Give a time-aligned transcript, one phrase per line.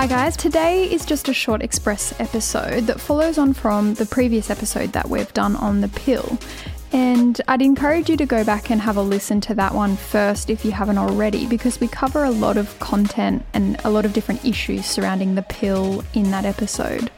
[0.00, 0.34] Hi, guys.
[0.34, 5.10] Today is just a short express episode that follows on from the previous episode that
[5.10, 6.38] we've done on the pill.
[6.92, 10.50] And I'd encourage you to go back and have a listen to that one first
[10.50, 14.12] if you haven't already, because we cover a lot of content and a lot of
[14.12, 17.10] different issues surrounding the pill in that episode.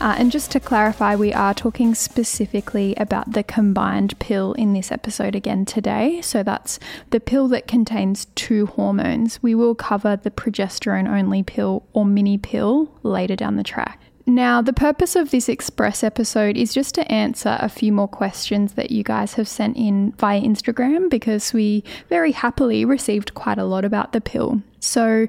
[0.00, 4.90] Uh, and just to clarify, we are talking specifically about the combined pill in this
[4.90, 6.20] episode again today.
[6.22, 9.40] So that's the pill that contains two hormones.
[9.42, 13.99] We will cover the progesterone only pill or mini pill later down the track.
[14.26, 18.74] Now, the purpose of this express episode is just to answer a few more questions
[18.74, 23.64] that you guys have sent in via Instagram because we very happily received quite a
[23.64, 24.62] lot about the pill.
[24.78, 25.26] So,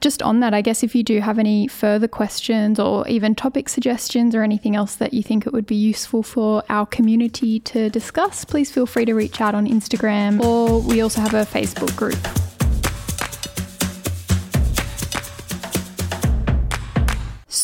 [0.00, 3.68] just on that, I guess if you do have any further questions or even topic
[3.68, 7.88] suggestions or anything else that you think it would be useful for our community to
[7.88, 11.96] discuss, please feel free to reach out on Instagram or we also have a Facebook
[11.96, 12.18] group.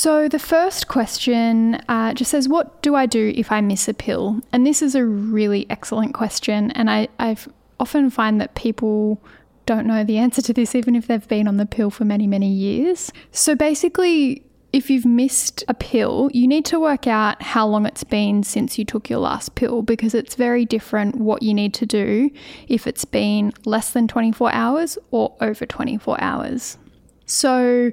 [0.02, 3.94] So, the first question uh, just says, What do I do if I miss a
[3.94, 4.40] pill?
[4.52, 6.72] And this is a really excellent question.
[6.72, 9.22] And I I've often find that people
[9.64, 12.26] don't know the answer to this, even if they've been on the pill for many,
[12.26, 13.12] many years.
[13.30, 18.02] So, basically, if you've missed a pill, you need to work out how long it's
[18.02, 21.86] been since you took your last pill because it's very different what you need to
[21.86, 22.28] do
[22.66, 26.76] if it's been less than 24 hours or over 24 hours.
[27.24, 27.92] So,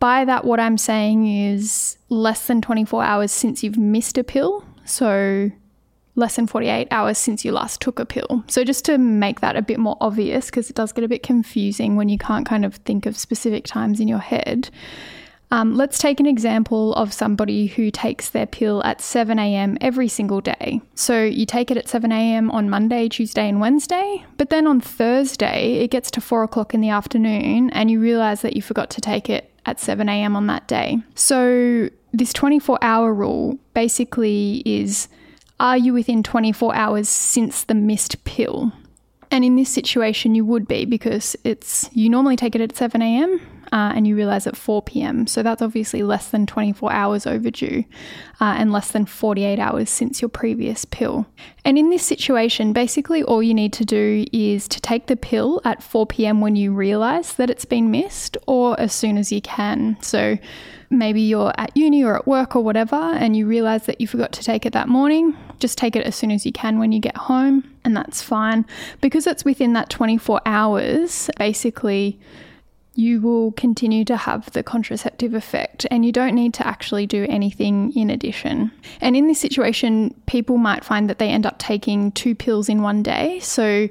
[0.00, 4.64] by that, what I'm saying is less than 24 hours since you've missed a pill.
[4.84, 5.52] So,
[6.16, 8.42] less than 48 hours since you last took a pill.
[8.48, 11.22] So, just to make that a bit more obvious, because it does get a bit
[11.22, 14.70] confusing when you can't kind of think of specific times in your head.
[15.52, 19.76] Um, let's take an example of somebody who takes their pill at 7 a.m.
[19.80, 20.80] every single day.
[20.94, 22.52] So you take it at 7 a.m.
[22.52, 26.80] on Monday, Tuesday, and Wednesday, but then on Thursday, it gets to 4 o'clock in
[26.80, 30.36] the afternoon and you realize that you forgot to take it at 7 a.m.
[30.36, 30.98] on that day.
[31.14, 35.08] So this 24 hour rule basically is
[35.58, 38.72] are you within 24 hours since the missed pill?
[39.30, 43.00] And in this situation, you would be because it's you normally take it at 7
[43.00, 43.40] a.m.
[43.72, 45.26] Uh, and you realize at 4 p.m.
[45.26, 47.84] So that's obviously less than 24 hours overdue
[48.40, 51.26] uh, and less than 48 hours since your previous pill.
[51.64, 55.60] And in this situation, basically all you need to do is to take the pill
[55.64, 56.40] at 4 p.m.
[56.40, 59.96] when you realize that it's been missed or as soon as you can.
[60.00, 60.38] So
[60.90, 64.32] maybe you're at uni or at work or whatever and you realize that you forgot
[64.32, 67.00] to take it that morning, just take it as soon as you can when you
[67.00, 68.66] get home, and that's fine.
[69.00, 72.18] Because it's within that 24 hours, basically,
[73.00, 77.26] you will continue to have the contraceptive effect and you don't need to actually do
[77.28, 78.70] anything in addition.
[79.00, 82.82] And in this situation, people might find that they end up taking two pills in
[82.82, 83.40] one day.
[83.40, 83.88] So,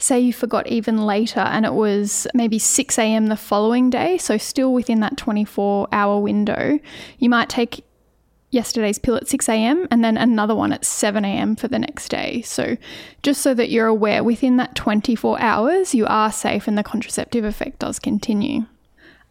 [0.00, 3.26] say you forgot even later and it was maybe 6 a.m.
[3.26, 6.78] the following day, so still within that 24 hour window,
[7.18, 7.84] you might take
[8.50, 9.86] yesterday's pill at 6 a.m.
[9.90, 11.56] and then another one at 7 a.m.
[11.56, 12.42] for the next day.
[12.42, 12.76] So,
[13.22, 17.44] just so that you're aware, within that 24 hours, you are safe and the contraceptive
[17.44, 18.66] effect does continue.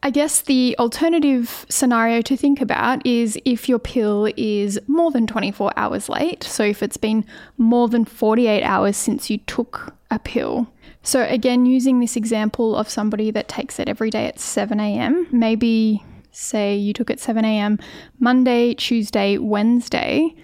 [0.04, 5.26] I guess the alternative scenario to think about is if your pill is more than
[5.26, 6.44] 24 hours late.
[6.44, 7.26] So, if it's been
[7.58, 10.68] more than 48 hours since you took a pill.
[11.02, 15.28] So, again, using this example of somebody that takes it every day at 7 a.m.,
[15.32, 16.04] maybe
[16.38, 17.80] say you took it 7 a.m.
[18.20, 20.36] Monday, Tuesday, Wednesday,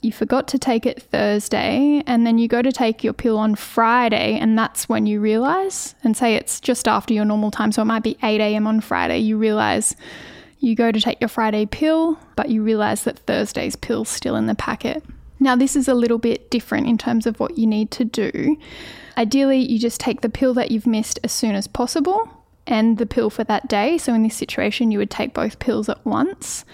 [0.00, 3.54] you forgot to take it Thursday, and then you go to take your pill on
[3.54, 7.82] Friday, and that's when you realize, and say it's just after your normal time, so
[7.82, 8.66] it might be 8 a.m.
[8.66, 9.96] on Friday, you realize
[10.60, 14.46] you go to take your Friday pill, but you realize that Thursday's pill's still in
[14.46, 15.04] the packet.
[15.40, 18.56] Now, this is a little bit different in terms of what you need to do.
[19.16, 22.37] Ideally, you just take the pill that you've missed as soon as possible
[22.68, 23.98] and the pill for that day.
[23.98, 26.64] So, in this situation, you would take both pills at once.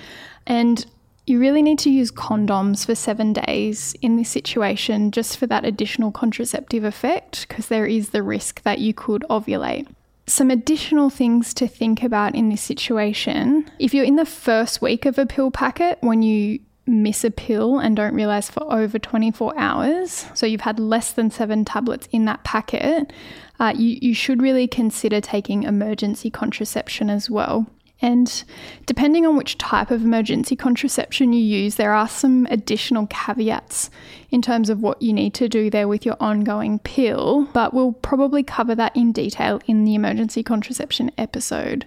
[0.47, 0.85] And
[1.27, 5.65] you really need to use condoms for seven days in this situation just for that
[5.65, 9.87] additional contraceptive effect, because there is the risk that you could ovulate.
[10.27, 15.07] Some additional things to think about in this situation if you're in the first week
[15.07, 19.55] of a pill packet, when you miss a pill and don't realize for over 24
[19.57, 23.13] hours, so you've had less than seven tablets in that packet,
[23.59, 27.67] uh, you, you should really consider taking emergency contraception as well.
[28.03, 28.45] And
[28.85, 33.89] depending on which type of emergency contraception you use, there are some additional caveats
[34.31, 37.93] in terms of what you need to do there with your ongoing pill, but we'll
[37.93, 41.87] probably cover that in detail in the emergency contraception episode.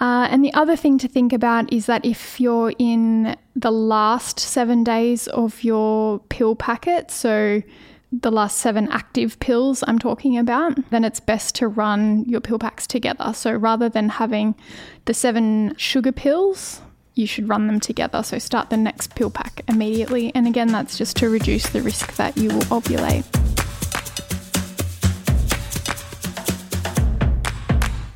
[0.00, 4.38] Uh, and the other thing to think about is that if you're in the last
[4.38, 7.62] seven days of your pill packet, so
[8.12, 12.58] the last seven active pills I'm talking about, then it's best to run your pill
[12.58, 13.32] packs together.
[13.34, 14.54] So rather than having
[15.04, 16.80] the seven sugar pills,
[17.14, 18.22] you should run them together.
[18.22, 20.32] So start the next pill pack immediately.
[20.34, 23.26] And again, that's just to reduce the risk that you will ovulate.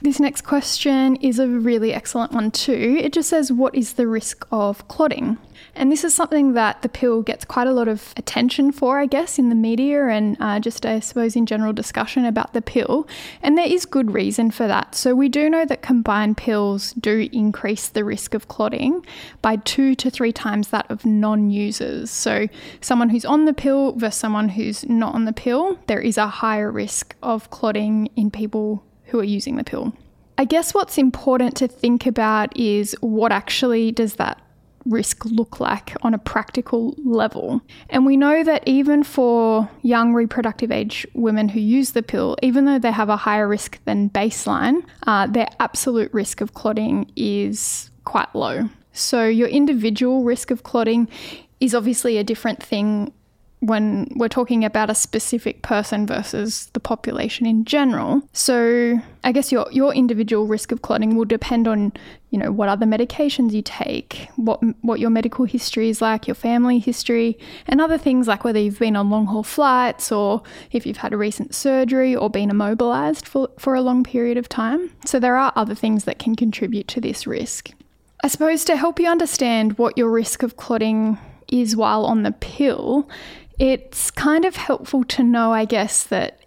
[0.02, 2.99] This next question is a really excellent one, too.
[3.00, 5.38] It just says, What is the risk of clotting?
[5.76, 9.06] And this is something that the pill gets quite a lot of attention for, I
[9.06, 13.06] guess, in the media and uh, just, I suppose, in general discussion about the pill.
[13.44, 14.96] And there is good reason for that.
[14.96, 19.06] So, we do know that combined pills do increase the risk of clotting
[19.40, 22.10] by two to three times that of non users.
[22.10, 22.48] So,
[22.81, 26.26] someone who's on the pill versus someone who's not on the pill, there is a
[26.26, 29.92] higher risk of clotting in people who are using the pill.
[30.38, 34.40] I guess what's important to think about is what actually does that
[34.86, 37.60] risk look like on a practical level?
[37.90, 42.64] And we know that even for young reproductive age women who use the pill, even
[42.64, 47.90] though they have a higher risk than baseline, uh, their absolute risk of clotting is
[48.04, 48.68] quite low.
[48.92, 51.08] So, your individual risk of clotting
[51.60, 53.12] is obviously a different thing
[53.62, 58.20] when we're talking about a specific person versus the population in general.
[58.32, 61.92] So I guess your your individual risk of clotting will depend on,
[62.30, 66.34] you know, what other medications you take, what what your medical history is like, your
[66.34, 67.38] family history,
[67.68, 70.42] and other things like whether you've been on long haul flights or
[70.72, 74.48] if you've had a recent surgery or been immobilized for, for a long period of
[74.48, 74.90] time.
[75.04, 77.70] So there are other things that can contribute to this risk.
[78.24, 81.16] I suppose to help you understand what your risk of clotting
[81.52, 83.08] is while on the pill,
[83.58, 86.43] it's kind of helpful to know, I guess, that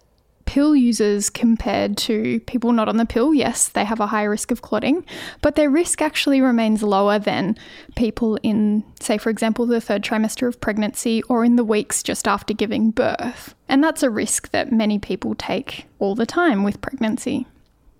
[0.46, 4.50] pill users compared to people not on the pill, yes, they have a higher risk
[4.50, 5.04] of clotting,
[5.42, 7.56] but their risk actually remains lower than
[7.96, 12.26] people in, say, for example, the third trimester of pregnancy or in the weeks just
[12.26, 13.54] after giving birth.
[13.68, 17.46] And that's a risk that many people take all the time with pregnancy.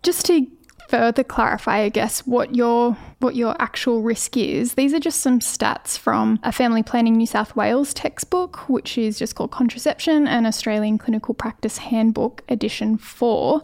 [0.03, 0.47] Just to
[0.89, 5.41] further clarify, I guess, what your what your actual risk is, these are just some
[5.41, 10.47] stats from a Family Planning New South Wales textbook, which is just called Contraception and
[10.47, 13.63] Australian Clinical Practice Handbook Edition 4.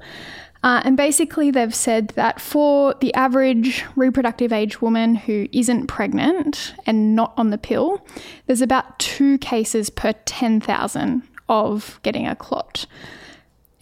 [0.65, 6.73] Uh, and basically, they've said that for the average reproductive age woman who isn't pregnant
[6.87, 8.07] and not on the pill,
[8.47, 12.87] there's about two cases per 10,000 of getting a clot.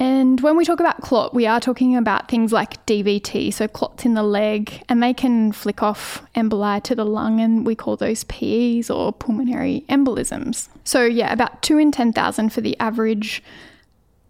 [0.01, 4.07] And when we talk about clot, we are talking about things like DVT, so clots
[4.07, 7.97] in the leg, and they can flick off emboli to the lung, and we call
[7.97, 10.71] those PEs or pulmonary embolisms.
[10.85, 13.43] So, yeah, about 2 in 10,000 for the average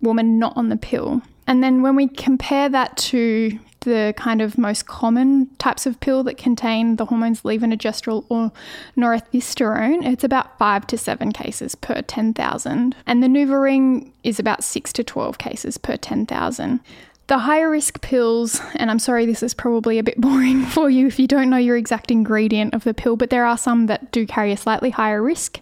[0.03, 1.23] woman not on the pill.
[1.47, 6.23] And then when we compare that to the kind of most common types of pill
[6.25, 8.53] that contain the hormones levonorgestrel or
[8.97, 12.95] norethisterone, it's about five to seven cases per 10,000.
[13.07, 16.81] And the NuvaRing is about six to 12 cases per 10,000.
[17.27, 21.07] The higher risk pills, and I'm sorry this is probably a bit boring for you
[21.07, 24.11] if you don't know your exact ingredient of the pill, but there are some that
[24.13, 25.61] do carry a slightly higher risk.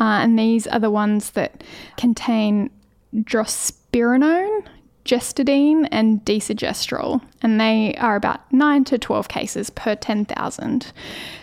[0.00, 1.62] Uh, and these are the ones that
[1.96, 2.70] contain
[3.14, 4.64] drospirenone,
[5.10, 10.92] gestodene and desogestrel, and they are about 9 to 12 cases per 10,000.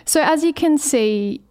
[0.06, 1.42] So, as you can see,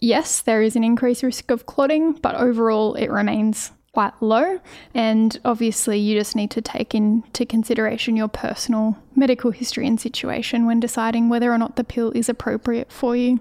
[0.00, 4.58] yes, there is an increased risk of clotting, but overall it remains quite low.
[4.94, 10.66] And obviously, you just need to take into consideration your personal medical history and situation
[10.66, 13.38] when deciding whether or not the pill is appropriate for you.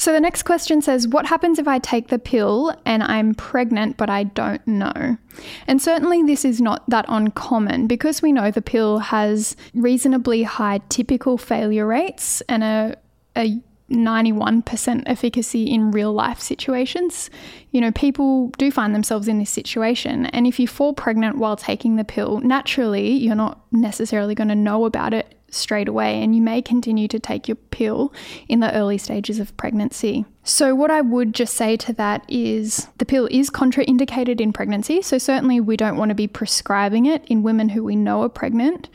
[0.00, 3.98] So the next question says, What happens if I take the pill and I'm pregnant
[3.98, 5.18] but I don't know?
[5.66, 10.80] And certainly this is not that uncommon because we know the pill has reasonably high
[10.88, 12.96] typical failure rates and a,
[13.36, 17.28] a 91% efficacy in real life situations.
[17.72, 20.24] You know, people do find themselves in this situation.
[20.26, 24.54] And if you fall pregnant while taking the pill, naturally, you're not necessarily going to
[24.54, 28.12] know about it straight away, and you may continue to take your pill
[28.48, 30.24] in the early stages of pregnancy.
[30.42, 35.02] So, what I would just say to that is the pill is contraindicated in pregnancy,
[35.02, 38.28] so certainly we don't want to be prescribing it in women who we know are
[38.28, 38.88] pregnant.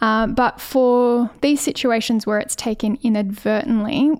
[0.00, 4.12] Uh, but for these situations where it's taken inadvertently,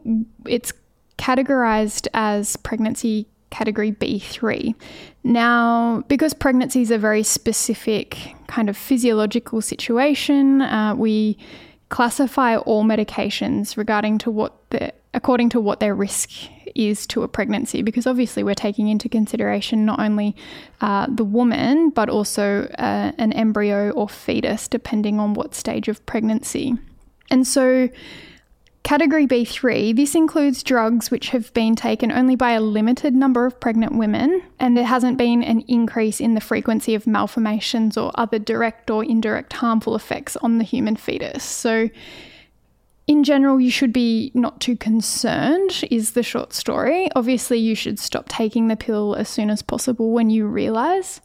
[0.47, 0.73] it's
[1.19, 4.75] categorized as pregnancy category B3.
[5.23, 11.39] Now, because pregnancy is a very specific kind of physiological situation, uh, we
[11.89, 16.31] classify all medications regarding to what the according to what their risk
[16.75, 20.35] is to a pregnancy because obviously we're taking into consideration not only
[20.81, 26.05] uh, the woman but also uh, an embryo or fetus depending on what stage of
[26.05, 26.75] pregnancy.
[27.31, 27.89] And so
[28.85, 33.59] Category B3, this includes drugs which have been taken only by a limited number of
[33.59, 38.39] pregnant women, and there hasn't been an increase in the frequency of malformations or other
[38.39, 41.43] direct or indirect harmful effects on the human fetus.
[41.43, 41.89] So,
[43.07, 47.09] in general, you should be not too concerned, is the short story.
[47.17, 51.23] Obviously, you should stop taking the pill as soon as possible when you realize.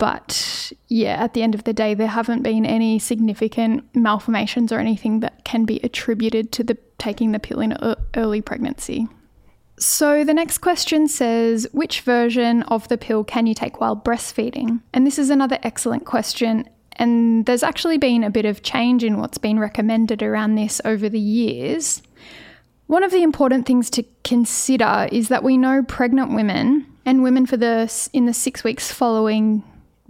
[0.00, 4.78] But yeah, at the end of the day, there haven't been any significant malformations or
[4.78, 7.76] anything that can be attributed to the taking the pill in
[8.16, 9.06] early pregnancy.
[9.78, 14.80] So the next question says, which version of the pill can you take while breastfeeding?
[14.94, 16.66] And this is another excellent question.
[16.92, 21.10] And there's actually been a bit of change in what's been recommended around this over
[21.10, 22.02] the years.
[22.86, 27.44] One of the important things to consider is that we know pregnant women and women
[27.44, 29.62] for the in the 6 weeks following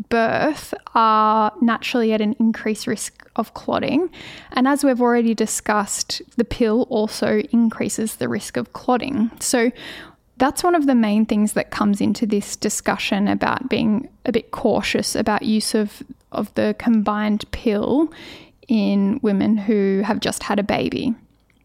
[0.09, 4.11] birth are naturally at an increased risk of clotting.
[4.52, 9.30] And as we've already discussed, the pill also increases the risk of clotting.
[9.40, 9.71] So
[10.37, 14.50] that's one of the main things that comes into this discussion about being a bit
[14.52, 16.02] cautious about use of,
[16.33, 18.11] of the combined pill
[18.66, 21.14] in women who have just had a baby.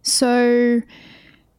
[0.03, 0.81] So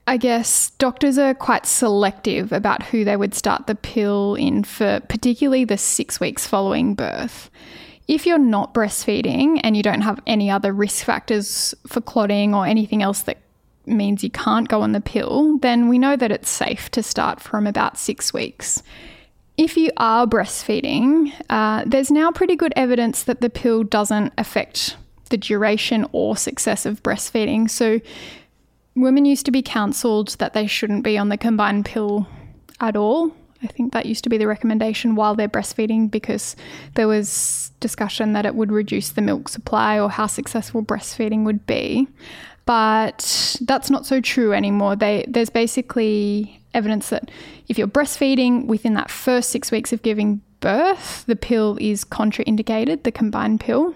[0.06, 5.00] I guess doctors are quite selective about who they would start the pill in for,
[5.08, 7.50] particularly the six weeks following birth.
[8.06, 12.64] If you're not breastfeeding and you don't have any other risk factors for clotting or
[12.64, 13.38] anything else that
[13.84, 17.40] means you can't go on the pill, then we know that it's safe to start
[17.40, 18.82] from about six weeks.
[19.56, 24.96] If you are breastfeeding, uh, there's now pretty good evidence that the pill doesn't affect
[25.30, 27.68] the duration or success of breastfeeding.
[27.68, 28.00] So,
[28.96, 32.26] women used to be counselled that they shouldn't be on the combined pill
[32.80, 33.32] at all.
[33.62, 36.56] I think that used to be the recommendation while they're breastfeeding because
[36.94, 41.66] there was discussion that it would reduce the milk supply or how successful breastfeeding would
[41.66, 42.08] be.
[42.64, 44.96] But that's not so true anymore.
[44.96, 47.30] They, there's basically evidence that
[47.68, 53.04] if you're breastfeeding within that first six weeks of giving birth, the pill is contraindicated,
[53.04, 53.94] the combined pill.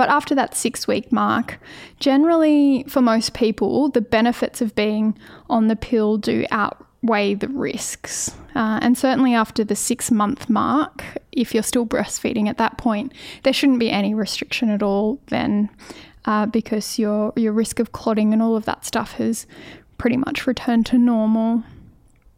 [0.00, 1.60] But after that six week mark,
[1.98, 5.14] generally for most people, the benefits of being
[5.50, 8.34] on the pill do outweigh the risks.
[8.54, 13.12] Uh, and certainly after the six month mark, if you're still breastfeeding at that point,
[13.42, 15.68] there shouldn't be any restriction at all then.
[16.24, 19.46] Uh, because your your risk of clotting and all of that stuff has
[19.98, 21.62] pretty much returned to normal.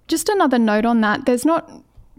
[0.09, 1.71] Just another note on that: there's not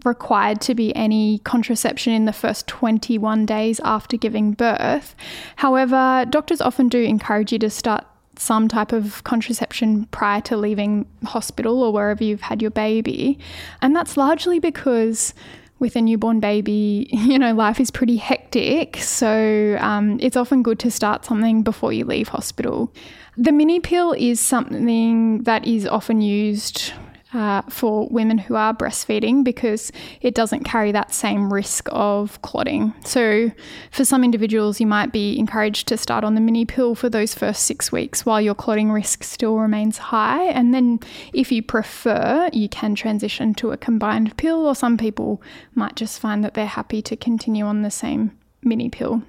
[0.04, 5.14] required to be any contraception in the first 21 days after giving birth.
[5.56, 8.06] However, doctors often do encourage you to start
[8.36, 13.38] some type of contraception prior to leaving hospital or wherever you've had your baby.
[13.80, 15.34] And that's largely because
[15.78, 18.96] with a newborn baby, you know, life is pretty hectic.
[18.98, 22.92] So um, it's often good to start something before you leave hospital.
[23.36, 26.92] The mini pill is something that is often used
[27.34, 32.94] uh, for women who are breastfeeding because it doesn't carry that same risk of clotting.
[33.04, 33.50] So,
[33.90, 37.34] for some individuals, you might be encouraged to start on the mini pill for those
[37.34, 40.44] first six weeks while your clotting risk still remains high.
[40.44, 41.00] And then,
[41.32, 45.42] if you prefer, you can transition to a combined pill, or some people
[45.74, 48.30] might just find that they're happy to continue on the same
[48.62, 49.22] mini pill.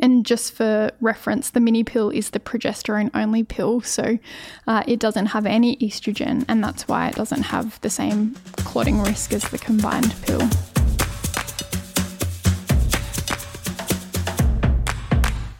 [0.00, 4.18] And just for reference, the mini pill is the progesterone only pill, so
[4.66, 9.02] uh, it doesn't have any estrogen, and that's why it doesn't have the same clotting
[9.02, 10.40] risk as the combined pill.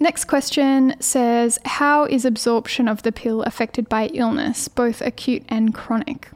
[0.03, 5.75] Next question says How is absorption of the pill affected by illness, both acute and
[5.75, 6.31] chronic?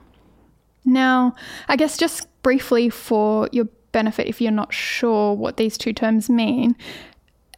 [0.85, 1.35] Now,
[1.69, 6.29] I guess just briefly for your benefit, if you're not sure what these two terms
[6.29, 6.77] mean,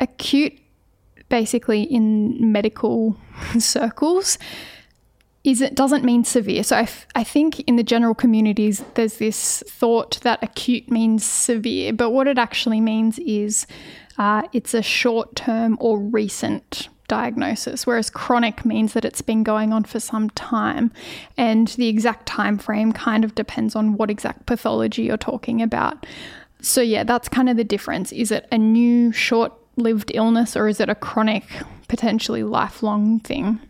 [0.00, 0.58] acute,
[1.28, 3.16] basically in medical
[3.58, 4.38] circles,
[5.44, 6.64] is it doesn't mean severe.
[6.64, 11.24] So I, f- I think in the general communities, there's this thought that acute means
[11.24, 13.66] severe, but what it actually means is
[14.18, 19.72] uh, it's a short term or recent diagnosis, whereas chronic means that it's been going
[19.72, 20.90] on for some time,
[21.36, 26.06] and the exact time frame kind of depends on what exact pathology you're talking about.
[26.60, 28.10] So yeah, that's kind of the difference.
[28.10, 31.44] Is it a new short lived illness or is it a chronic,
[31.88, 33.60] potentially lifelong thing?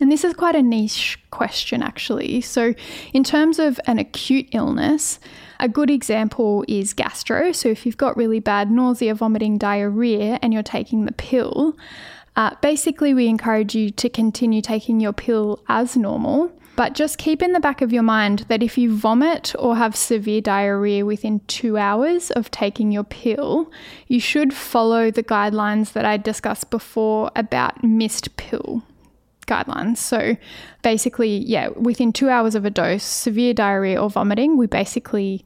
[0.00, 2.40] And this is quite a niche question, actually.
[2.40, 2.74] So,
[3.12, 5.20] in terms of an acute illness,
[5.60, 7.52] a good example is gastro.
[7.52, 11.76] So, if you've got really bad nausea, vomiting, diarrhea, and you're taking the pill,
[12.36, 17.42] uh, basically, we encourage you to continue taking your pill as normal but just keep
[17.42, 21.40] in the back of your mind that if you vomit or have severe diarrhea within
[21.46, 23.70] two hours of taking your pill,
[24.08, 28.82] you should follow the guidelines that I discussed before about missed pill.
[29.46, 29.98] guidelines.
[29.98, 30.36] So
[30.82, 35.44] basically, yeah, within two hours of a dose, severe diarrhea or vomiting, we basically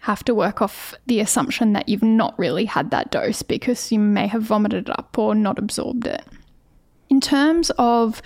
[0.00, 3.98] have to work off the assumption that you've not really had that dose because you
[3.98, 6.24] may have vomited it up or not absorbed it.
[7.10, 8.22] In terms of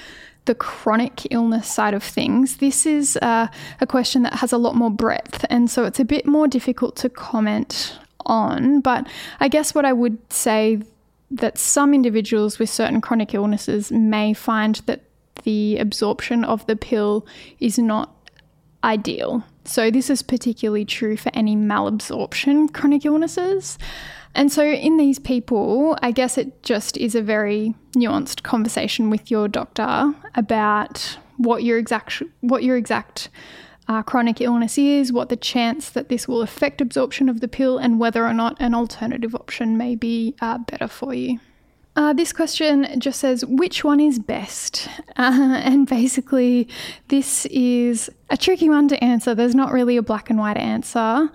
[0.46, 3.48] the chronic illness side of things, this is uh,
[3.80, 6.96] a question that has a lot more breadth, and so it's a bit more difficult
[6.96, 8.80] to comment on.
[8.80, 9.06] But
[9.40, 10.80] I guess what I would say
[11.30, 15.00] that some individuals with certain chronic illnesses may find that
[15.42, 17.26] the absorption of the pill
[17.58, 18.14] is not
[18.82, 19.42] ideal.
[19.64, 23.78] So, this is particularly true for any malabsorption chronic illnesses.
[24.34, 29.30] And so, in these people, I guess it just is a very nuanced conversation with
[29.30, 33.28] your doctor about what your exact what your exact
[33.86, 37.78] uh, chronic illness is, what the chance that this will affect absorption of the pill,
[37.78, 41.38] and whether or not an alternative option may be uh, better for you.
[41.96, 44.88] Uh, this question just says, which one is best?
[45.16, 46.66] Uh, and basically,
[47.06, 49.32] this is a tricky one to answer.
[49.32, 51.30] There's not really a black and white answer.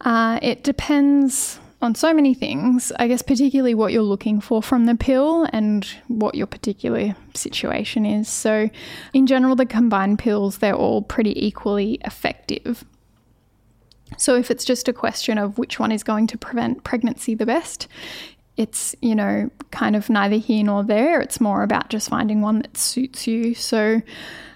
[0.00, 4.86] Uh, it depends on so many things, I guess, particularly what you're looking for from
[4.86, 8.28] the pill and what your particular situation is.
[8.28, 8.68] So,
[9.14, 12.84] in general, the combined pills, they're all pretty equally effective.
[14.16, 17.46] So, if it's just a question of which one is going to prevent pregnancy the
[17.46, 17.86] best,
[18.56, 21.20] it's, you know, kind of neither here nor there.
[21.20, 23.54] It's more about just finding one that suits you.
[23.54, 24.02] So,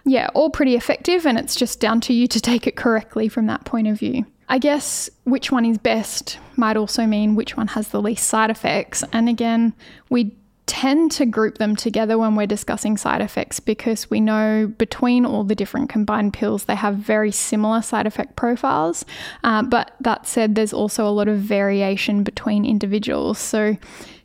[0.05, 3.47] yeah, all pretty effective, and it's just down to you to take it correctly from
[3.47, 4.27] that point of view.
[4.53, 8.51] I guess which one is best might also mean which one has the least side
[8.51, 9.03] effects.
[9.11, 9.73] And again,
[10.11, 15.25] we tend to group them together when we're discussing side effects because we know between
[15.25, 19.07] all the different combined pills they have very similar side effect profiles.
[19.43, 23.39] Uh, but that said, there's also a lot of variation between individuals.
[23.39, 23.79] So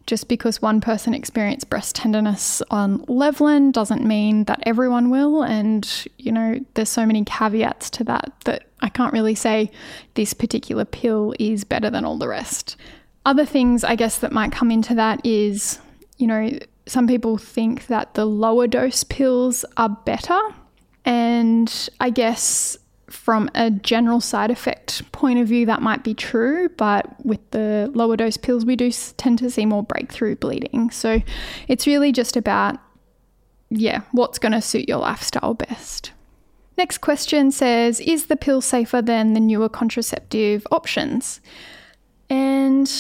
[0.08, 5.44] just because one person experienced breast tenderness on Levlen doesn't mean that everyone will.
[5.44, 5.88] And,
[6.18, 9.70] you know, there's so many caveats to that that I can't really say
[10.16, 12.78] this particular pill is better than all the rest.
[13.26, 15.80] Other things, I guess, that might come into that is,
[16.18, 20.40] you know, some people think that the lower dose pills are better.
[21.04, 22.78] And I guess
[23.10, 27.90] from a general side effect point of view, that might be true, but with the
[27.94, 30.92] lower dose pills, we do tend to see more breakthrough bleeding.
[30.92, 31.22] So
[31.68, 32.78] it's really just about,
[33.70, 36.12] yeah, what's going to suit your lifestyle best.
[36.78, 41.42] Next question says Is the pill safer than the newer contraceptive options?
[42.30, 42.92] And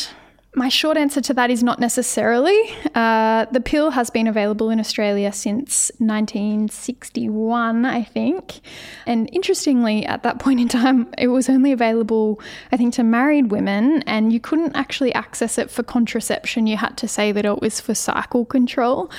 [0.57, 2.59] my short answer to that is not necessarily.
[2.95, 8.61] Uh, the pill has been available in Australia since 1961, I think.
[9.05, 12.41] And interestingly, at that point in time, it was only available,
[12.71, 16.65] I think, to married women, and you couldn't actually access it for contraception.
[16.65, 19.11] You had to say that it was for cycle control.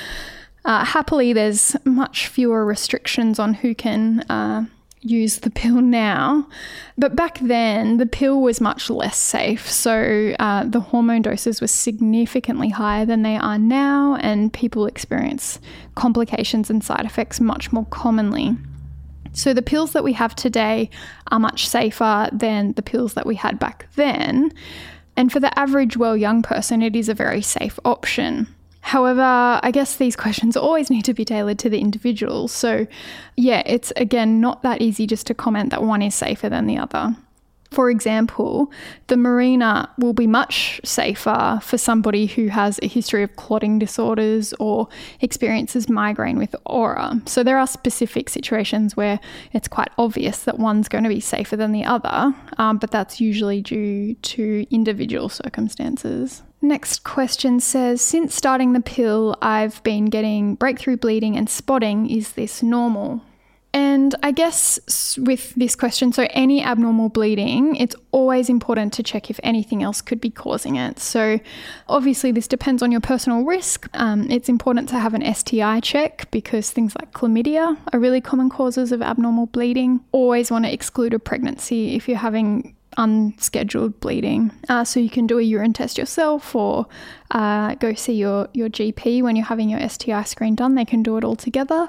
[0.65, 4.21] Uh, happily, there's much fewer restrictions on who can.
[4.29, 4.65] Uh,
[5.01, 6.49] use the pill now.
[6.97, 9.71] But back then, the pill was much less safe.
[9.71, 15.61] So uh, the hormone doses were significantly higher than they are now, and people experience
[15.95, 18.57] complications and side effects much more commonly.
[19.33, 20.91] So the pills that we have today
[21.31, 24.53] are much safer than the pills that we had back then.
[25.17, 28.53] And for the average well young person, it is a very safe option.
[28.89, 32.49] However, I guess these questions always need to be tailored to the individual.
[32.49, 32.87] So,
[33.37, 36.79] yeah, it's again not that easy just to comment that one is safer than the
[36.79, 37.15] other.
[37.71, 38.73] For example,
[39.09, 44.55] the Mirena will be much safer for somebody who has a history of clotting disorders
[44.59, 44.89] or
[45.21, 47.21] experiences migraine with aura.
[47.27, 49.21] So there are specific situations where
[49.53, 53.21] it's quite obvious that one's going to be safer than the other, um, but that's
[53.21, 56.43] usually due to individual circumstances.
[56.61, 62.11] Next question says Since starting the pill, I've been getting breakthrough bleeding and spotting.
[62.11, 63.23] Is this normal?
[63.75, 69.29] And I guess with this question, so any abnormal bleeding, it's always important to check
[69.31, 70.99] if anything else could be causing it.
[70.99, 71.39] So,
[71.87, 73.87] obviously, this depends on your personal risk.
[73.93, 78.49] Um, it's important to have an STI check because things like chlamydia are really common
[78.49, 80.01] causes of abnormal bleeding.
[80.13, 84.51] Always want to exclude a pregnancy if you're having unscheduled bleeding.
[84.69, 86.87] Uh, so you can do a urine test yourself or
[87.31, 90.75] uh, go see your, your GP when you're having your STI screen done.
[90.75, 91.89] They can do it all together.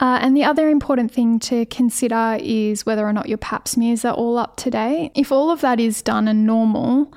[0.00, 4.04] Uh, and the other important thing to consider is whether or not your pap smears
[4.04, 5.12] are all up to date.
[5.14, 7.12] If all of that is done and normal,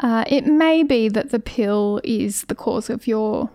[0.00, 3.50] uh, it may be that the pill is the cause of your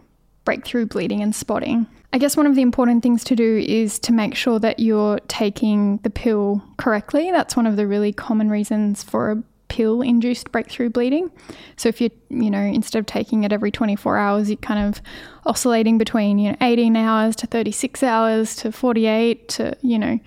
[0.45, 1.87] breakthrough bleeding and spotting.
[2.13, 5.19] I guess one of the important things to do is to make sure that you're
[5.27, 7.31] taking the pill correctly.
[7.31, 11.29] That's one of the really common reasons for a pill induced breakthrough bleeding.
[11.75, 15.01] So if you you know instead of taking it every 24 hours, you're kind of
[15.45, 20.19] oscillating between you know 18 hours to 36 hours to 48 to you know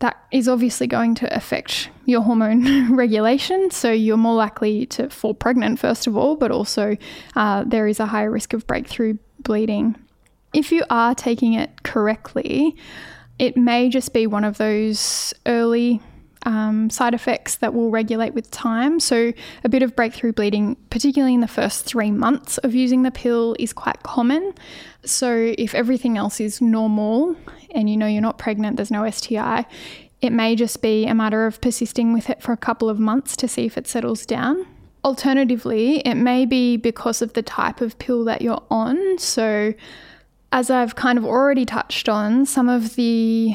[0.00, 3.70] that is obviously going to affect your hormone regulation.
[3.70, 6.96] So you're more likely to fall pregnant, first of all, but also
[7.36, 9.96] uh, there is a higher risk of breakthrough bleeding.
[10.52, 12.76] If you are taking it correctly,
[13.38, 16.00] it may just be one of those early
[16.46, 19.00] um, side effects that will regulate with time.
[19.00, 19.32] So,
[19.62, 23.56] a bit of breakthrough bleeding, particularly in the first three months of using the pill,
[23.58, 24.54] is quite common.
[25.04, 27.36] So, if everything else is normal
[27.74, 29.66] and you know you're not pregnant, there's no STI,
[30.20, 33.36] it may just be a matter of persisting with it for a couple of months
[33.36, 34.66] to see if it settles down.
[35.02, 39.18] Alternatively, it may be because of the type of pill that you're on.
[39.18, 39.72] So,
[40.52, 43.54] as I've kind of already touched on, some of the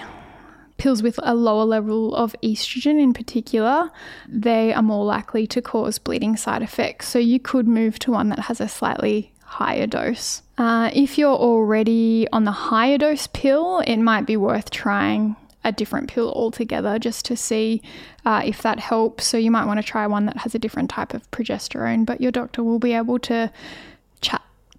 [0.77, 3.91] pills with a lower level of estrogen in particular,
[4.27, 7.07] they are more likely to cause bleeding side effects.
[7.07, 10.41] So you could move to one that has a slightly higher dose.
[10.57, 15.71] Uh, if you're already on the higher dose pill, it might be worth trying a
[15.71, 17.81] different pill altogether just to see
[18.23, 19.25] uh, if that helps.
[19.25, 22.21] So you might want to try one that has a different type of progesterone, but
[22.21, 23.51] your doctor will be able to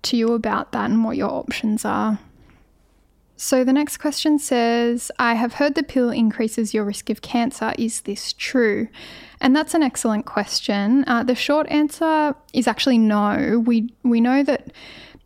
[0.06, 2.18] to you about that and what your options are.
[3.36, 7.74] So the next question says, I have heard the pill increases your risk of cancer.
[7.78, 8.88] Is this true?
[9.42, 11.04] And that's an excellent question.
[11.06, 13.62] Uh, the short answer is actually no.
[13.64, 14.72] We we know that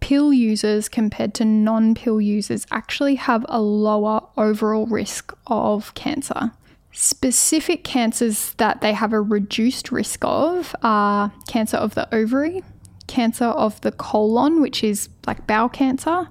[0.01, 6.51] pill users compared to non-pill users actually have a lower overall risk of cancer.
[6.90, 12.64] Specific cancers that they have a reduced risk of are cancer of the ovary,
[13.11, 16.29] cancer of the colon, which is like bowel cancer,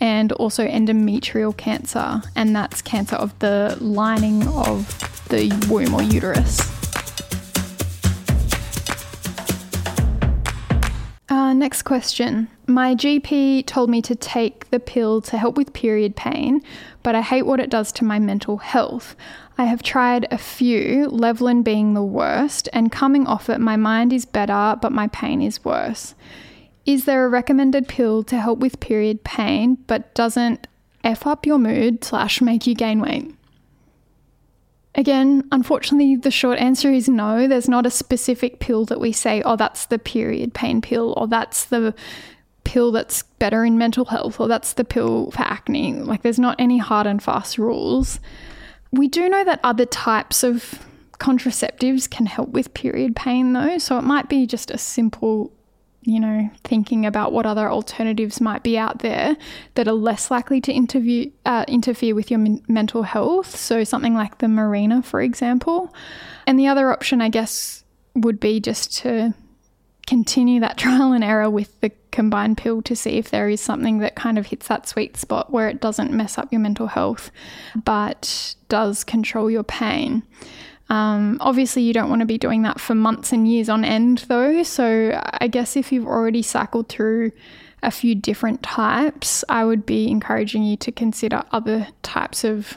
[0.00, 4.88] and also endometrial cancer, and that's cancer of the lining of
[5.28, 6.58] the womb or uterus.
[11.28, 12.48] Uh, next question.
[12.66, 16.62] My GP told me to take the pill to help with period pain,
[17.02, 19.14] but I hate what it does to my mental health.
[19.58, 24.12] I have tried a few, Levlen being the worst, and coming off it, my mind
[24.12, 26.14] is better, but my pain is worse.
[26.86, 30.66] Is there a recommended pill to help with period pain but doesn't
[31.04, 33.34] F up your mood slash make you gain weight?
[34.94, 37.48] Again, unfortunately, the short answer is no.
[37.48, 41.26] There's not a specific pill that we say, oh, that's the period pain pill, or
[41.26, 41.94] that's the
[42.64, 45.94] pill that's better in mental health, or that's the pill for acne.
[45.94, 48.20] Like, there's not any hard and fast rules.
[48.92, 50.78] We do know that other types of
[51.18, 55.52] contraceptives can help with period pain, though, so it might be just a simple
[56.04, 59.36] you know, thinking about what other alternatives might be out there
[59.74, 63.56] that are less likely to interview, uh, interfere with your men- mental health.
[63.56, 65.94] So, something like the Mirena, for example.
[66.46, 69.32] And the other option, I guess, would be just to
[70.06, 73.98] continue that trial and error with the combined pill to see if there is something
[73.98, 77.30] that kind of hits that sweet spot where it doesn't mess up your mental health
[77.84, 80.22] but does control your pain.
[80.88, 84.26] Um, obviously, you don't want to be doing that for months and years on end,
[84.28, 84.62] though.
[84.62, 87.32] So, I guess if you've already cycled through
[87.82, 92.76] a few different types, I would be encouraging you to consider other types of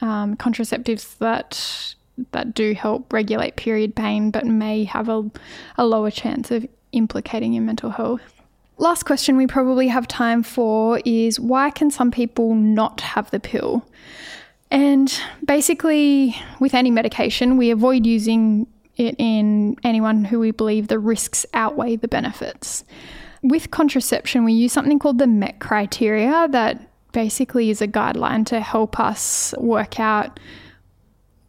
[0.00, 1.94] um, contraceptives that
[2.32, 5.30] that do help regulate period pain, but may have a,
[5.76, 8.22] a lower chance of implicating your mental health.
[8.78, 13.40] Last question we probably have time for is why can some people not have the
[13.40, 13.86] pill?
[14.70, 15.12] And
[15.44, 21.44] basically, with any medication, we avoid using it in anyone who we believe the risks
[21.54, 22.84] outweigh the benefits.
[23.42, 26.80] With contraception, we use something called the MEC criteria that
[27.12, 30.38] basically is a guideline to help us work out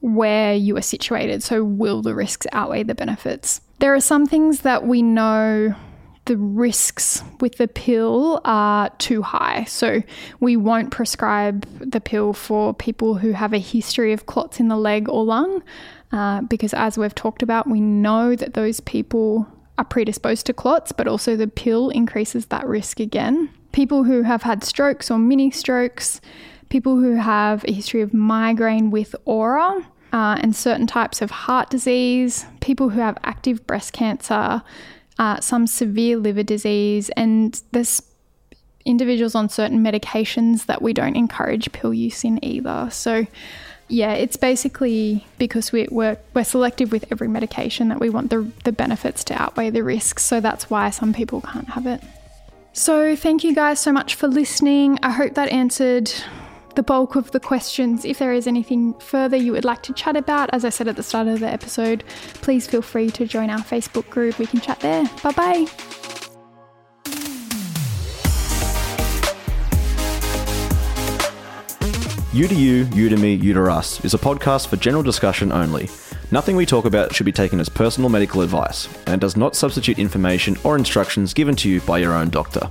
[0.01, 1.43] where you are situated.
[1.43, 3.61] So, will the risks outweigh the benefits?
[3.79, 5.75] There are some things that we know
[6.25, 9.63] the risks with the pill are too high.
[9.65, 10.03] So
[10.39, 14.77] we won't prescribe the pill for people who have a history of clots in the
[14.77, 15.63] leg or lung,
[16.11, 20.91] uh, because as we've talked about, we know that those people are predisposed to clots,
[20.91, 23.49] but also the pill increases that risk again.
[23.71, 26.21] People who have had strokes or mini strokes,
[26.69, 29.85] people who have a history of migraine with aura.
[30.13, 34.62] Uh, and certain types of heart disease, people who have active breast cancer,
[35.17, 38.02] uh, some severe liver disease, and there's
[38.86, 42.89] individuals on certain medications that we don't encourage pill use in either.
[42.91, 43.26] So,
[43.88, 48.50] yeah, it's basically because we, we're, we're selective with every medication that we want the,
[48.63, 50.24] the benefits to outweigh the risks.
[50.24, 52.02] So that's why some people can't have it.
[52.74, 54.97] So, thank you guys so much for listening.
[55.04, 56.12] I hope that answered
[56.75, 58.05] the bulk of the questions.
[58.05, 60.95] If there is anything further you would like to chat about, as I said at
[60.95, 62.03] the start of the episode,
[62.36, 64.39] please feel free to join our Facebook group.
[64.39, 65.10] We can chat there.
[65.23, 65.67] Bye bye.
[72.34, 75.51] You to You, You to Me, You to Us is a podcast for general discussion
[75.51, 75.89] only.
[76.31, 79.99] Nothing we talk about should be taken as personal medical advice, and does not substitute
[79.99, 82.69] information or instructions given to you by your own doctor.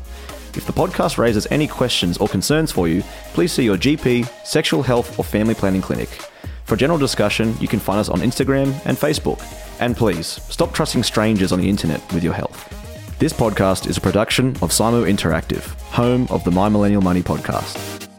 [0.56, 3.02] If the podcast raises any questions or concerns for you,
[3.34, 6.08] please see your GP, sexual health, or family planning clinic.
[6.64, 9.40] For general discussion, you can find us on Instagram and Facebook.
[9.80, 12.76] And please, stop trusting strangers on the internet with your health.
[13.18, 18.09] This podcast is a production of SYMO Interactive, home of the My Millennial Money podcast.